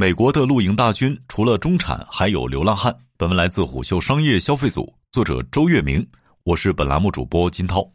[0.00, 2.90] 美国的露营大军除了中产，还有流浪汉。
[3.18, 6.02] 本文来自虎嗅商业消费组，作者周月明，
[6.44, 7.86] 我是本栏目主播金涛。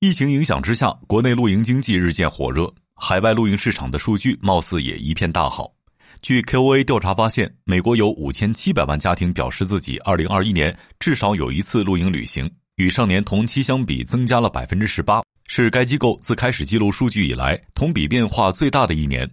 [0.00, 5.72] 疫情影响之下，国内露营经济日渐火热，海外露营市场的数据貌似也一片大好。
[6.20, 19.26] 据 KOA 调查发现，美国有五千七百万家庭表示自己二零二一年至少有一次露营旅行，与上年同期相比增加了百分之十八，是该机构自开始记录数据以来同比变化最大的一年。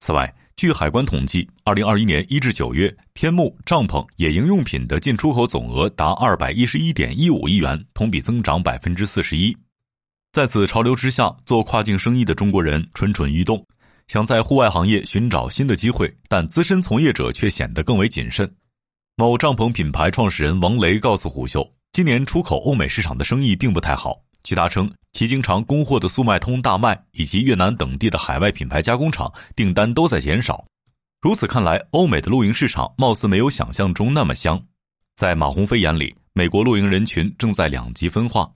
[0.00, 9.54] 此外，据海关统计，二零二一年一至九月，天幕、帐篷、野营用品的进出口总额达二百一十一点一五亿元，同比增长百分之四十一。
[10.32, 13.62] 在此潮流之下，做跨境生意的中国人蠢蠢欲动，
[14.08, 18.50] 想在户外行业寻找新的机会，但资深从业者却显得更为谨慎。
[19.16, 24.22] 某帐篷品牌创始人王雷告诉虎嗅，今年出口欧美市场的生意并不太好。
[24.42, 30.62] 据他称，其经常供货的速卖通、大麦以及越南等地的海外品牌加工厂订单都在减少。
[31.22, 34.62] 如此看来，欧美的露营市场貌似没有想象中那么香。
[35.14, 38.46] 在马鸿飞眼里，美国露营人群正在两极分化：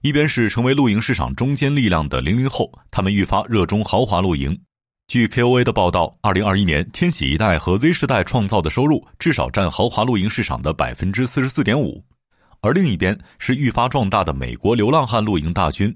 [0.00, 4.58] 一边是成为露营市场中坚力量的零零后，他们愈发热衷豪华露营。
[5.08, 12.02] 据 KOA 的报道，二零二一年千禧一代和 Z 世代创造的收入至少占豪华露营市场的百分之四十四点五。
[12.60, 15.94] 而另一边是愈发壮大的美国流浪汉露营大军。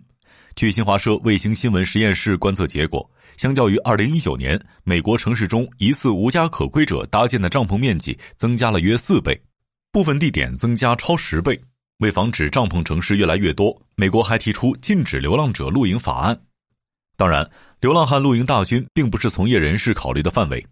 [0.54, 9.40] 据新华社卫星新闻实验室观测结果，相较于2019年，美国城市中疑似无家可归者搭建的帐篷面积增加了约四倍，
[9.90, 11.58] 部分地点增加超十倍。
[11.98, 16.38] 为防止帐篷城市越来越多，美国还提出禁止流浪者露营法案。
[17.16, 17.48] 当然，
[17.80, 20.66] 流浪汉露营大军并不是从业人士考虑的范围。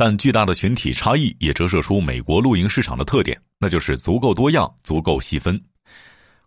[0.00, 5.62] 但巨大的群体差异也折射出美国露营市场的特点，那就是足够多样、足够细分。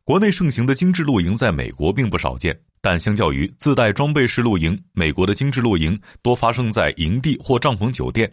[0.04, 8.28] 国内盛行的精致露营在美国并不少见，但相较于自带装备式露营，美国的精致露营多发生在营地或帐篷酒店。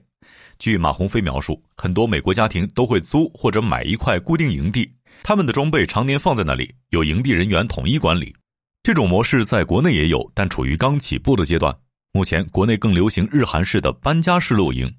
[0.59, 4.91] 据马鸿飞描述，很多美国家庭都会租或者买一块固定营地，
[5.23, 8.35] 他们的装备常年放在那里，由营地人员统一管理。
[8.83, 11.77] 这种模式在国内也有，但处于刚起步的阶段。
[12.13, 14.91] 目前，国内更流行日韩式的搬家式露营。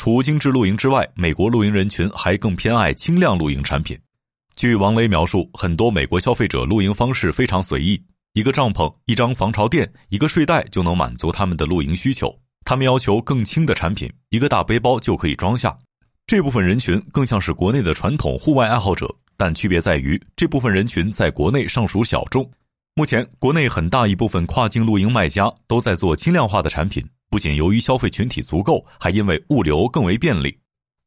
[0.00, 3.94] 除精致露营之外，美国露营人群还更偏爱轻量露营产品。
[4.56, 8.02] 据王雷描述，很多美国消费者露营方式非常随意，
[8.32, 12.34] 一个帐篷、一张防潮垫、一个睡袋就能满足他们的露营需求。
[12.64, 15.76] 他们要求更轻的产品，一个大背包就可以装下。
[16.26, 19.06] 这部分人群更像是国内的传统户外爱好者，
[19.36, 22.50] 但区别在于，这部分人群在国内尚属小众。
[22.94, 27.06] 目前，国内很大一部分跨境露营卖家都在做轻量化的产品。
[27.30, 30.58] 不仅由于消费群体足够，还因为物流更为便利。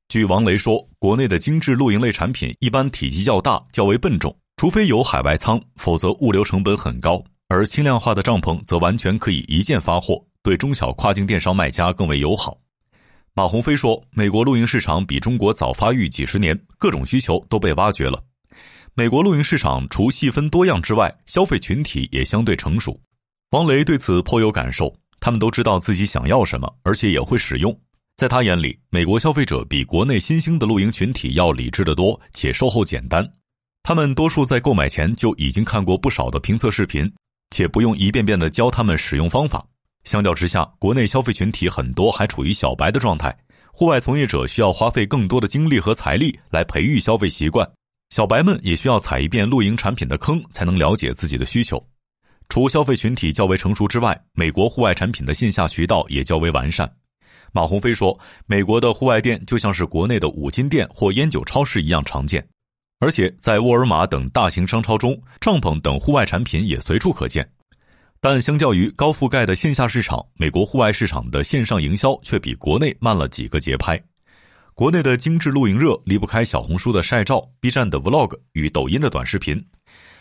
[0.08, 7.22] 据王雷说，国内的精致露营类产品一般体积较大、较为笨重，除非有海外仓，否则物流成本很高。
[7.50, 12.58] 而轻量化的帐篷则完全可以一键发货，对中小跨境电商卖家更为友好。
[13.34, 18.24] 马鸿飞说，美国露营市场比中国早发育几十年，各种需求都被挖掘了。
[18.96, 22.98] 美国露营市场除细分多样之外，消费群体也相对成熟。
[23.50, 24.96] 王雷对此颇有感受。
[25.24, 27.74] 他们都知道自己想要什么，而且也会使用。
[28.18, 33.26] 在他眼里，美国消费者比国内新兴的露营群体要理智得多，且售后简单。
[33.84, 37.10] 他们多数在购买前就已经看过不少的评测视频，
[37.52, 39.66] 且不用一遍遍的教他们使用方法。
[40.04, 43.34] 相较之下，国内消费群体很多还处于小白的状态，
[43.72, 47.66] 户外从业者需要花费更多的精力和财力来培育消费习惯，
[48.10, 51.82] 小白们也需要踩一遍露营产品的坑，才能了解自己的需求。
[52.50, 56.92] 除消费群体较为成熟之外，美国户外产品的线下渠道也较为完善。
[57.52, 62.44] 马鸿飞说：“美国的户外店就像是国内的五金店或烟酒超市一样常见，
[63.00, 67.48] 而且在沃尔玛等大型商超中，帐篷等户外产品也随处可见。
[68.20, 74.02] 但相较于高覆盖的线下市场，美国户外市场的线上营销却比国内慢了几个节拍。
[74.74, 79.64] 国内的精致露营热离不开小红书的晒照、B 站的 Vlog 与抖音的短视频。”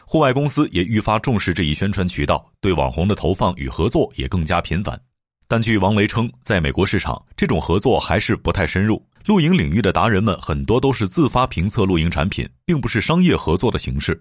[0.07, 5.01] 户外公司也愈发重视这一宣传渠道，对网红的投放与合作也更加频繁。
[5.49, 9.03] 但据王雷称，在美国市场，这种合作还是不太深入。
[9.26, 14.21] 露营领域的达人们很多都是自发评测露营产品，并不是商业合作的形式。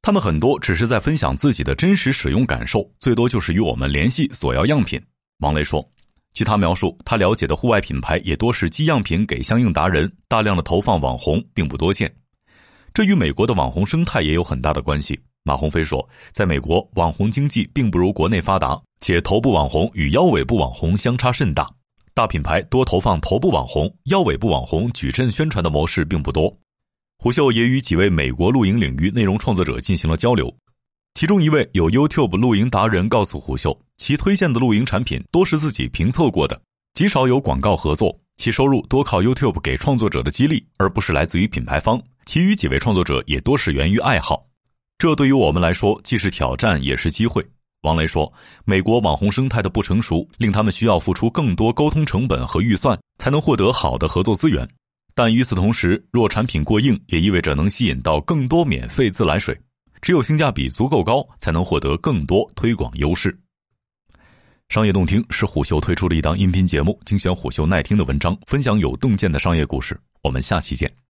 [0.00, 5.00] 他们很多只是在分享自己的真实使用感受，最多就是与我们联系索要样品。
[5.40, 5.86] 王雷说，
[6.32, 12.10] 据他描述，他了解的户外品牌也多是寄样品给相应达人，大量的投放网红并不多见。
[12.94, 15.18] 这与美国的网红生态也有很大的关系。
[15.48, 21.66] 马鸿飞说，在美国，网红经济并不如国内发达，且头部网红与腰尾部网红相差甚大。
[22.12, 26.54] 大品牌多投放头部网红，腰尾部网红矩阵宣传的模式并不多。
[27.18, 30.54] 胡秀也与几位美国露营领域内容创作者进行了交流，
[31.14, 36.60] 其中一位有 YouTube 露营达人告诉胡秀，其推荐的露营产品多是自己评测过的，
[36.92, 38.14] 极少有广告合作。
[38.36, 42.00] 其收入多靠 YouTube 给创作者的激励，而不是来自于品牌方。
[42.24, 44.46] 其余几位创作者也多是源于爱好，
[44.98, 47.44] 这对于我们来说既是挑战也是机会。
[47.82, 48.30] 王雷说
[48.66, 54.68] ：“美国网红生态的不成熟，令他们需要付出更多沟通成本和预算，才能获得好的合作资源。
[55.14, 59.56] 但与此同时，若产品过硬，也意味着能吸引到更多免费自来水。
[60.02, 63.38] 只有性价比足够高，才能获得更多推广优势。”
[64.68, 69.96] 商业洞听是虎嗅推出的一档音频节目，精选虎嗅耐听的文章，分享有洞见的商业故事。
[70.24, 70.98] 我们下期见。